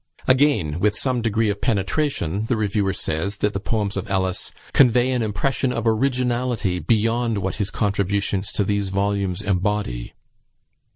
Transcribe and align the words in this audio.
Again, 0.27 0.79
with 0.79 0.97
some 0.97 1.21
degree 1.21 1.51
of 1.51 1.61
penetration, 1.61 2.45
the 2.45 2.57
reviewer 2.57 2.91
says, 2.91 3.37
that 3.37 3.53
the 3.53 3.59
poems 3.59 3.95
of 3.95 4.09
Ellis 4.09 4.51
"convey 4.73 5.11
an 5.11 5.21
impression 5.21 5.71
of 5.71 5.85
originality 5.85 6.79
beyond 6.79 7.37
what 7.37 7.57
his 7.57 7.69
contributions 7.69 8.51
to 8.53 8.63
these 8.63 8.89
volumes 8.89 9.43
embody." 9.43 10.15